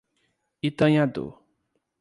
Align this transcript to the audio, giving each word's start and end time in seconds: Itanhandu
Itanhandu 0.69 1.25